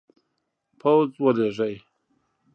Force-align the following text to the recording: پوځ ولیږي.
پوځ 0.79 1.09
ولیږي. 1.23 1.73